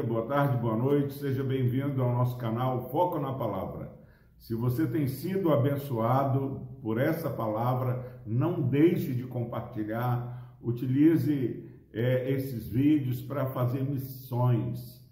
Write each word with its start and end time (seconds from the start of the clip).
dia, 0.00 0.02
boa 0.02 0.26
tarde, 0.26 0.56
boa 0.56 0.76
noite, 0.76 1.12
seja 1.12 1.44
bem-vindo 1.44 2.02
ao 2.02 2.12
nosso 2.12 2.38
canal 2.38 2.88
Foco 2.90 3.18
na 3.18 3.34
Palavra. 3.34 3.92
Se 4.38 4.54
você 4.54 4.86
tem 4.86 5.06
sido 5.06 5.52
abençoado 5.52 6.66
por 6.80 6.98
essa 6.98 7.28
palavra, 7.28 8.22
não 8.24 8.62
deixe 8.62 9.12
de 9.12 9.24
compartilhar, 9.24 10.56
utilize 10.62 11.68
é, 11.92 12.32
esses 12.32 12.66
vídeos 12.66 13.20
para 13.20 13.46
fazer 13.46 13.82
missões. 13.82 15.04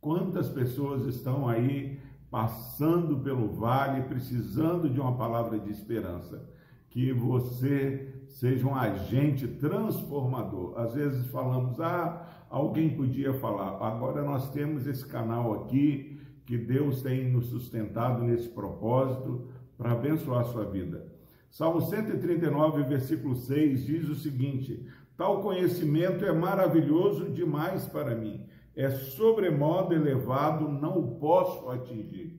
Quantas 0.00 0.48
pessoas 0.48 1.06
estão 1.06 1.48
aí 1.48 1.98
passando 2.30 3.18
pelo 3.18 3.48
vale, 3.48 4.02
precisando 4.02 4.88
de 4.88 5.00
uma 5.00 5.16
palavra 5.16 5.58
de 5.58 5.72
esperança? 5.72 6.48
Que 6.88 7.12
você 7.12 8.24
seja 8.28 8.64
um 8.64 8.76
agente 8.76 9.48
transformador. 9.48 10.78
Às 10.78 10.94
vezes 10.94 11.26
falamos, 11.26 11.80
ah, 11.80 12.35
alguém 12.50 12.96
podia 12.96 13.34
falar, 13.34 13.78
agora 13.86 14.22
nós 14.22 14.50
temos 14.50 14.86
esse 14.86 15.06
canal 15.06 15.54
aqui 15.54 16.20
que 16.44 16.56
Deus 16.56 17.02
tem 17.02 17.30
nos 17.30 17.46
sustentado 17.46 18.22
nesse 18.22 18.48
propósito 18.48 19.48
para 19.76 19.92
abençoar 19.92 20.42
a 20.42 20.44
sua 20.44 20.64
vida. 20.64 21.06
Salmo 21.50 21.80
139, 21.80 22.84
versículo 22.84 23.34
6 23.34 23.84
diz 23.84 24.08
o 24.08 24.14
seguinte: 24.14 24.86
Tal 25.16 25.40
conhecimento 25.40 26.24
é 26.24 26.32
maravilhoso 26.32 27.30
demais 27.30 27.86
para 27.86 28.14
mim, 28.14 28.46
é 28.74 28.90
sobremodo 28.90 29.94
elevado, 29.94 30.68
não 30.68 30.98
o 30.98 31.16
posso 31.18 31.68
atingir. 31.70 32.38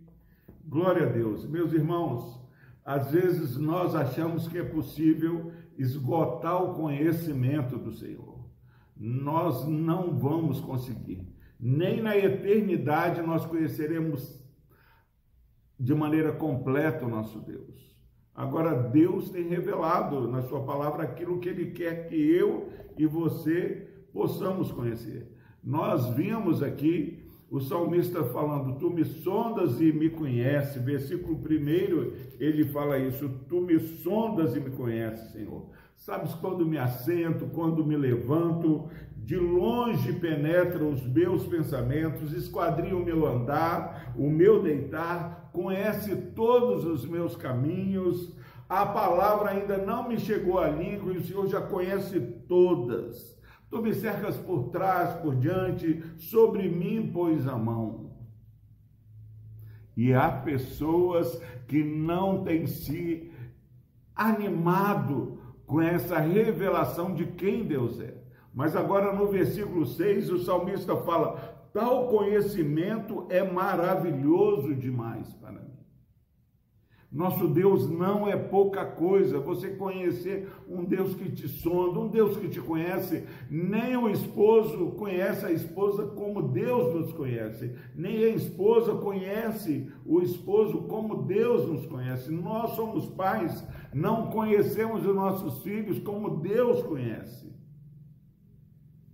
Glória 0.66 1.08
a 1.08 1.10
Deus. 1.10 1.48
Meus 1.48 1.74
irmãos, 1.74 2.40
às 2.86 3.12
vezes 3.12 3.58
nós 3.58 3.96
achamos 3.96 4.48
que 4.48 4.58
é 4.58 4.64
possível 4.64 5.52
esgotar 5.78 6.64
o 6.64 6.74
conhecimento 6.76 7.78
do 7.78 7.92
Senhor. 7.92 8.37
Nós 9.00 9.68
não 9.68 10.18
vamos 10.18 10.60
conseguir. 10.60 11.22
Nem 11.60 12.02
na 12.02 12.16
eternidade 12.18 13.22
nós 13.22 13.46
conheceremos 13.46 14.44
de 15.80 15.94
maneira 15.94 16.32
completa 16.32 17.06
o 17.06 17.10
nosso 17.10 17.40
Deus. 17.40 17.96
Agora, 18.34 18.76
Deus 18.76 19.30
tem 19.30 19.48
revelado 19.48 20.28
na 20.28 20.44
Sua 20.44 20.64
palavra 20.64 21.04
aquilo 21.04 21.40
que 21.40 21.50
Ele 21.50 21.72
quer 21.72 22.08
que 22.08 22.16
eu 22.16 22.70
e 22.98 23.06
você 23.06 23.88
possamos 24.14 24.72
conhecer. 24.72 25.32
Nós 25.64 26.08
vimos 26.10 26.62
aqui 26.62 27.27
o 27.50 27.60
salmista 27.60 28.24
falando: 28.26 28.78
Tu 28.78 28.90
me 28.90 29.06
sondas 29.06 29.80
e 29.80 29.92
me 29.92 30.10
conheces. 30.10 30.82
Versículo 30.82 31.36
1, 31.38 32.38
ele 32.40 32.66
fala 32.66 32.98
isso: 33.00 33.30
Tu 33.48 33.62
me 33.62 33.80
sondas 33.80 34.56
e 34.56 34.60
me 34.60 34.72
conheces, 34.72 35.32
Senhor. 35.32 35.66
Sabes 35.96 36.34
quando 36.36 36.66
me 36.66 36.78
assento, 36.78 37.48
quando 37.48 37.86
me 37.86 37.98
levanto, 37.98 38.88
de 39.16 39.36
longe 39.36 40.14
penetra 40.14 40.84
os 40.84 41.06
meus 41.06 41.46
pensamentos, 41.48 42.32
esquadria 42.34 42.96
o 42.96 43.04
meu 43.04 43.26
andar, 43.26 44.14
o 44.16 44.30
meu 44.30 44.62
deitar, 44.62 45.50
conhece 45.52 46.16
todos 46.36 46.86
os 46.86 47.06
meus 47.06 47.36
caminhos. 47.36 48.34
A 48.70 48.86
palavra 48.86 49.52
ainda 49.52 49.78
não 49.78 50.08
me 50.08 50.20
chegou 50.20 50.60
à 50.60 50.70
língua 50.70 51.14
e 51.14 51.18
o 51.18 51.24
Senhor 51.24 51.48
já 51.48 51.62
conhece 51.62 52.20
todas. 52.48 53.37
Tu 53.70 53.82
me 53.82 53.94
cercas 53.94 54.38
por 54.38 54.70
trás, 54.70 55.20
por 55.20 55.36
diante, 55.36 56.02
sobre 56.18 56.70
mim 56.70 57.12
pôs 57.12 57.48
a 57.48 57.58
mão. 57.58 58.12
E 59.96 60.14
há 60.14 60.32
pessoas 60.32 61.42
que 61.68 61.84
não 61.84 62.44
têm 62.44 62.66
se 62.68 63.32
animado 64.16 65.40
com 65.66 65.82
essa 65.82 66.18
revelação 66.18 67.14
de 67.14 67.26
quem 67.26 67.66
Deus 67.66 68.00
é. 68.00 68.16
Mas 68.54 68.76
agora 68.76 69.14
no 69.14 69.28
versículo 69.28 69.86
6, 69.86 70.32
o 70.32 70.40
salmista 70.40 70.96
fala: 70.98 71.36
tal 71.74 72.08
conhecimento 72.08 73.28
é 73.30 73.44
maravilhoso 73.44 74.74
demais 74.74 75.32
para 75.36 75.52
mim. 75.52 75.77
Nosso 77.18 77.48
Deus 77.48 77.90
não 77.90 78.28
é 78.28 78.38
pouca 78.38 78.86
coisa. 78.86 79.40
Você 79.40 79.72
conhecer 79.72 80.54
um 80.70 80.86
Deus 80.86 81.16
que 81.16 81.32
te 81.32 81.48
sonda, 81.48 82.00
um 82.00 82.08
Deus 82.08 82.38
que 82.38 82.48
te 82.48 82.62
conhece. 82.62 83.26
Nem 83.50 83.98
o 83.98 84.08
esposo 84.08 84.92
conhece 84.92 85.44
a 85.44 85.52
esposa 85.52 86.06
como 86.06 86.50
Deus 86.50 86.94
nos 86.94 87.12
conhece. 87.12 87.76
Nem 87.96 88.24
a 88.24 88.30
esposa 88.30 88.94
conhece 88.94 89.92
o 90.06 90.22
esposo 90.22 90.84
como 90.84 91.24
Deus 91.24 91.68
nos 91.68 91.88
conhece. 91.88 92.32
Nós 92.32 92.76
somos 92.76 93.08
pais, 93.08 93.68
não 93.92 94.30
conhecemos 94.30 95.04
os 95.04 95.16
nossos 95.16 95.64
filhos 95.64 95.98
como 95.98 96.40
Deus 96.40 96.84
conhece. 96.84 97.52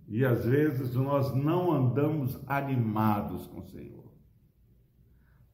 E 0.06 0.26
às 0.26 0.44
vezes 0.44 0.94
nós 0.94 1.34
não 1.34 1.72
andamos 1.72 2.38
animados 2.46 3.46
com 3.46 3.60
o 3.60 3.66
Senhor. 3.66 4.12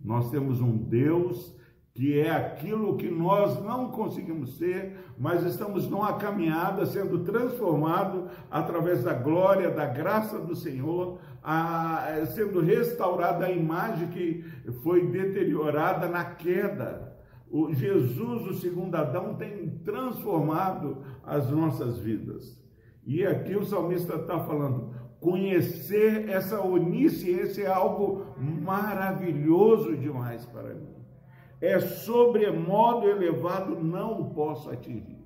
Nós 0.01 0.33
temos 0.33 0.61
um 0.61 0.77
Deus 0.77 1.60
que 1.93 2.21
é 2.21 2.31
aquilo 2.31 2.97
que 2.97 3.11
nós 3.11 3.63
não 3.63 3.91
conseguimos 3.91 4.57
ser, 4.59 4.97
mas 5.19 5.45
estamos 5.45 5.89
numa 5.89 6.15
caminhada 6.15 6.87
sendo 6.87 7.25
transformado 7.25 8.29
através 8.51 9.03
da 9.03 9.13
glória, 9.13 9.71
da 9.71 9.87
graça 9.87 10.39
do 10.39 10.55
Senhor, 10.55 11.19
a, 11.43 12.25
sendo 12.33 12.61
restaurada 12.61 13.47
a 13.47 13.51
imagem 13.51 14.09
que 14.09 14.45
foi 14.83 15.09
deteriorada 15.09 16.09
na 16.09 16.25
queda. 16.25 17.11
O 17.51 17.75
Jesus, 17.75 18.47
o 18.47 18.55
segundo 18.55 18.95
Adão, 18.95 19.35
tem 19.35 19.69
transformado 19.85 20.99
as 21.25 21.51
nossas 21.51 21.99
vidas. 21.99 22.57
E 23.05 23.27
aqui 23.27 23.57
o 23.57 23.65
salmista 23.65 24.15
está 24.15 24.39
falando: 24.39 24.95
conhecer 25.19 26.29
essa 26.29 26.61
onisciência 26.61 27.65
é 27.65 27.67
algo 27.67 28.27
maravilhoso 28.39 29.97
demais 29.97 30.47
para 30.47 30.73
mim 30.75 31.01
é 31.61 31.79
sobremodo 31.79 33.09
elevado, 33.09 33.83
não 33.83 34.21
o 34.21 34.35
posso 34.35 34.71
atingir. 34.71 35.25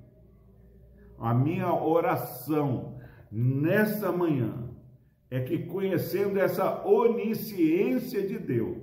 A 1.18 1.32
minha 1.32 1.72
oração 1.72 2.98
nessa 3.30 4.10
manhã 4.10 4.70
é 5.30 5.40
que 5.40 5.58
conhecendo 5.66 6.38
essa 6.38 6.84
onisciência 6.86 8.26
de 8.26 8.38
Deus, 8.38 8.82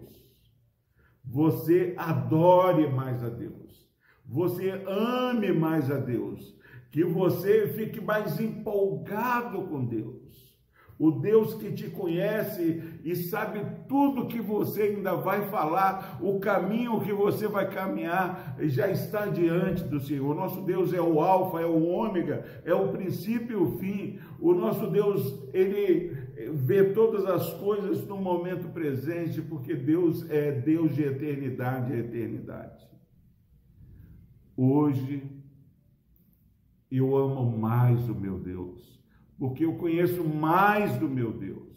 você 1.24 1.94
adore 1.98 2.90
mais 2.90 3.24
a 3.24 3.30
Deus, 3.30 3.88
você 4.26 4.72
ame 4.88 5.52
mais 5.52 5.92
a 5.92 5.98
Deus, 5.98 6.58
que 6.90 7.04
você 7.04 7.68
fique 7.70 8.02
mais 8.02 8.40
empolgado 8.40 9.62
com 9.68 9.86
Deus 9.86 10.21
o 11.02 11.10
Deus 11.10 11.56
que 11.56 11.72
te 11.72 11.90
conhece 11.90 13.00
e 13.04 13.16
sabe 13.16 13.60
tudo 13.90 14.28
que 14.28 14.40
você 14.40 14.84
ainda 14.84 15.16
vai 15.16 15.50
falar, 15.50 16.20
o 16.22 16.40
caminho 16.40 17.02
que 17.02 17.12
você 17.12 17.48
vai 17.48 17.68
caminhar, 17.72 18.56
já 18.60 18.88
está 18.88 19.26
diante 19.26 19.84
do 19.84 20.00
Senhor. 20.00 20.36
Nosso 20.36 20.62
Deus 20.62 20.94
é 20.94 21.02
o 21.02 21.20
Alfa, 21.20 21.60
é 21.60 21.66
o 21.66 21.82
Ômega, 21.88 22.46
é 22.64 22.72
o 22.76 22.90
princípio 22.90 23.52
e 23.52 23.64
o 23.64 23.80
fim. 23.80 24.20
O 24.40 24.54
nosso 24.54 24.92
Deus, 24.92 25.44
ele 25.56 26.16
vê 26.54 26.94
todas 26.94 27.26
as 27.26 27.52
coisas 27.54 28.06
no 28.06 28.18
momento 28.18 28.70
presente, 28.70 29.42
porque 29.42 29.74
Deus 29.74 30.30
é 30.30 30.52
Deus 30.52 30.94
de 30.94 31.02
eternidade 31.02 31.94
a 31.94 31.98
eternidade. 31.98 32.88
Hoje, 34.56 35.24
eu 36.92 37.18
amo 37.18 37.58
mais 37.58 38.08
o 38.08 38.14
meu 38.14 38.38
Deus 38.38 39.01
porque 39.42 39.66
eu 39.66 39.74
conheço 39.74 40.24
mais 40.24 40.96
do 40.98 41.10
meu 41.10 41.34
Deus. 41.34 41.74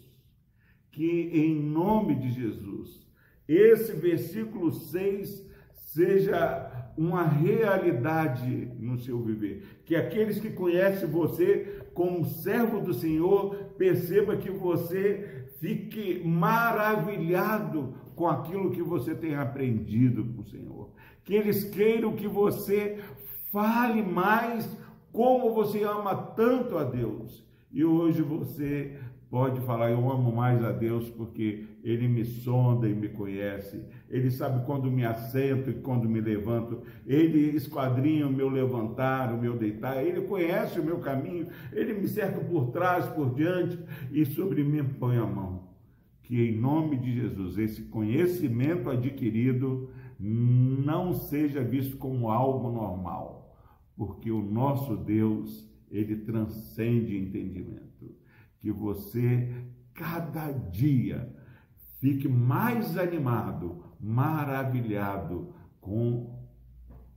Que 0.91 1.31
em 1.33 1.59
nome 1.59 2.13
de 2.13 2.29
Jesus, 2.29 3.03
esse 3.47 3.91
versículo 3.93 4.71
6 4.71 5.43
seja 5.73 6.91
uma 6.95 7.23
realidade 7.23 8.71
no 8.77 8.99
seu 8.99 9.19
viver. 9.19 9.81
Que 9.83 9.95
aqueles 9.95 10.39
que 10.39 10.51
conhecem 10.51 11.09
você 11.09 11.87
como 11.95 12.23
servo 12.23 12.81
do 12.81 12.93
Senhor, 12.93 13.55
perceba 13.79 14.37
que 14.37 14.51
você 14.51 15.47
fique 15.59 16.21
maravilhado 16.23 17.95
com 18.15 18.27
aquilo 18.27 18.69
que 18.69 18.83
você 18.83 19.15
tem 19.15 19.33
aprendido 19.33 20.23
com 20.23 20.41
o 20.43 20.45
Senhor. 20.45 20.91
Que 21.23 21.33
eles 21.33 21.63
queiram 21.63 22.15
que 22.15 22.27
você 22.27 22.99
fale 23.51 24.03
mais 24.03 24.69
como 25.11 25.51
você 25.51 25.81
ama 25.81 26.15
tanto 26.15 26.77
a 26.77 26.83
Deus 26.83 27.43
e 27.75 27.83
hoje 27.83 28.21
você 28.21 28.97
pode 29.29 29.59
falar: 29.59 29.91
Eu 29.91 30.09
amo 30.09 30.33
mais 30.33 30.63
a 30.63 30.71
Deus 30.71 31.09
porque 31.09 31.65
Ele 31.83 32.07
me 32.07 32.23
sonda 32.23 32.87
e 32.87 32.95
me 32.95 33.09
conhece. 33.09 33.83
Ele 34.09 34.31
sabe 34.31 34.65
quando 34.65 34.89
me 34.89 35.05
assento 35.05 35.69
e 35.69 35.73
quando 35.73 36.07
me 36.07 36.21
levanto. 36.21 36.83
Ele 37.05 37.53
esquadrinha 37.53 38.27
o 38.27 38.31
meu 38.31 38.47
levantar, 38.47 39.33
o 39.33 39.37
meu 39.37 39.57
deitar. 39.57 40.01
Ele 40.01 40.21
conhece 40.21 40.79
o 40.79 40.85
meu 40.85 40.99
caminho. 40.99 41.47
Ele 41.73 41.93
me 41.95 42.07
cerca 42.07 42.39
por 42.39 42.71
trás, 42.71 43.07
por 43.07 43.35
diante 43.35 43.77
e 44.09 44.25
sobre 44.25 44.63
mim 44.63 44.85
põe 44.97 45.17
a 45.17 45.25
mão. 45.25 45.67
Que 46.23 46.49
em 46.49 46.57
nome 46.57 46.95
de 46.95 47.13
Jesus, 47.13 47.57
esse 47.57 47.81
conhecimento 47.83 48.89
adquirido 48.89 49.89
não 50.17 51.13
seja 51.13 51.61
visto 51.61 51.97
como 51.97 52.31
algo 52.31 52.71
normal, 52.71 53.53
porque 53.97 54.31
o 54.31 54.41
nosso 54.41 54.95
Deus 54.95 55.69
ele 55.89 56.17
transcende 56.17 57.17
entendimento. 57.17 58.15
Que 58.59 58.71
você, 58.71 59.53
cada 59.93 60.51
dia, 60.51 61.33
fique 61.99 62.27
mais 62.27 62.97
animado, 62.97 63.83
maravilhado 63.99 65.53
com 65.79 66.35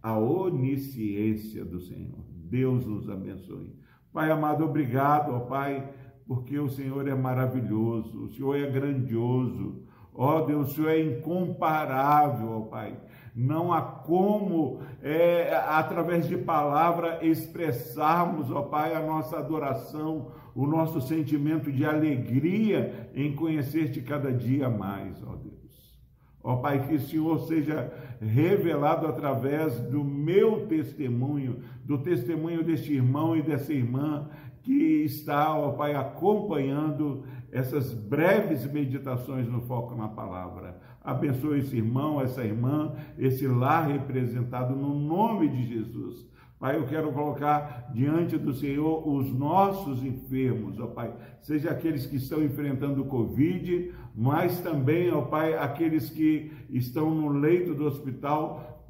a 0.02 0.16
onisciência 0.18 1.64
do 1.64 1.80
Senhor. 1.80 2.24
Deus 2.30 2.86
nos 2.86 3.08
abençoe. 3.08 3.76
Pai 4.12 4.30
amado, 4.30 4.64
obrigado, 4.64 5.32
ó 5.32 5.40
Pai, 5.40 5.92
porque 6.26 6.58
o 6.58 6.68
Senhor 6.68 7.06
é 7.06 7.14
maravilhoso, 7.14 8.24
o 8.24 8.28
Senhor 8.30 8.56
é 8.56 8.70
grandioso. 8.70 9.82
Ó 10.14 10.44
Deus, 10.44 10.72
o 10.72 10.74
Senhor 10.74 10.90
é 10.90 11.00
incomparável, 11.00 12.50
ó 12.50 12.60
Pai. 12.62 12.98
Não 13.40 13.73
há 13.73 13.81
como, 13.81 14.81
é, 15.00 15.55
através 15.69 16.26
de 16.26 16.37
palavra, 16.37 17.25
expressarmos, 17.25 18.50
ó 18.50 18.62
Pai, 18.62 18.96
a 18.96 19.00
nossa 19.00 19.38
adoração, 19.38 20.32
o 20.56 20.67
nosso 20.67 21.00
sentimento 21.00 21.70
de 21.70 21.85
alegria 21.85 23.08
em 23.14 23.37
conhecer-te 23.37 24.00
cada 24.00 24.32
dia 24.32 24.69
mais, 24.69 25.23
ó 25.23 25.37
Deus. 25.37 26.02
Ó 26.43 26.56
Pai, 26.56 26.85
que 26.85 26.96
o 26.96 27.00
Senhor 27.00 27.38
seja 27.46 27.93
revelado 28.20 29.06
através 29.06 29.79
do 29.82 30.02
meu 30.02 30.67
testemunho, 30.67 31.62
do 31.85 31.99
testemunho 31.99 32.64
deste 32.64 32.93
irmão 32.93 33.37
e 33.37 33.43
dessa 33.43 33.73
irmã 33.73 34.29
que 34.64 35.05
está, 35.05 35.56
ó 35.56 35.70
Pai, 35.75 35.94
acompanhando 35.94 37.23
essas 37.50 37.92
breves 37.94 38.70
meditações 38.70 39.48
no 39.48 39.62
foco 39.62 39.94
na 39.94 40.08
palavra. 40.08 40.80
Abençoe 41.02 41.60
esse 41.60 41.76
irmão, 41.76 42.20
essa 42.20 42.44
irmã, 42.44 42.94
esse 43.18 43.46
lar 43.46 43.88
representado 43.88 44.74
no 44.76 44.94
nome 44.94 45.48
de 45.48 45.66
Jesus. 45.66 46.28
Pai, 46.58 46.76
eu 46.76 46.86
quero 46.86 47.12
colocar 47.12 47.88
diante 47.94 48.36
do 48.36 48.52
Senhor 48.52 49.06
os 49.08 49.32
nossos 49.32 50.02
enfermos, 50.02 50.78
ó 50.80 50.88
Pai, 50.88 51.14
seja 51.40 51.70
aqueles 51.70 52.04
que 52.04 52.16
estão 52.16 52.42
enfrentando 52.42 53.02
o 53.02 53.06
Covid, 53.06 53.94
mas 54.12 54.58
também, 54.58 55.12
ó 55.12 55.22
Pai, 55.22 55.54
aqueles 55.54 56.10
que 56.10 56.50
estão 56.68 57.14
no 57.14 57.28
leito 57.28 57.74
do 57.74 57.84
hospital 57.84 58.84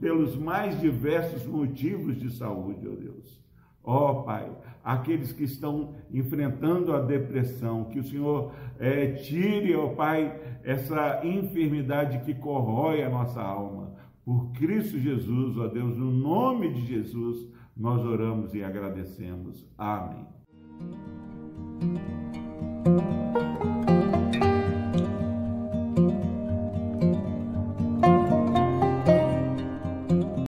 pelos 0.00 0.36
mais 0.36 0.80
diversos 0.80 1.44
motivos 1.46 2.18
de 2.18 2.30
saúde, 2.30 2.88
ó 2.88 2.94
Deus. 2.94 3.42
Ó 3.84 4.22
Pai, 4.22 4.50
aqueles 4.84 5.32
que 5.32 5.44
estão 5.44 5.94
enfrentando 6.12 6.94
a 6.94 7.00
depressão, 7.00 7.84
que 7.84 8.00
o 8.00 8.04
Senhor 8.04 8.52
é, 8.78 9.12
tire, 9.12 9.74
ó 9.76 9.88
Pai, 9.88 10.40
essa 10.64 11.24
enfermidade 11.24 12.24
que 12.24 12.34
corrói 12.34 13.02
a 13.02 13.10
nossa 13.10 13.40
alma. 13.40 13.92
Por 14.24 14.52
Cristo 14.52 14.98
Jesus, 14.98 15.56
ó 15.56 15.66
Deus, 15.68 15.96
no 15.96 16.10
nome 16.10 16.72
de 16.72 16.86
Jesus, 16.86 17.48
nós 17.76 18.04
oramos 18.04 18.54
e 18.54 18.62
agradecemos. 18.62 19.66
Amém. 19.76 20.26